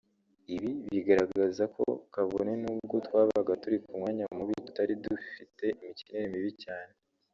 [0.55, 6.93] Ibi bigaragaza ko kabone nubwo twabaga turi ku mwanya mubi tutari dufite imikinire mibi cyane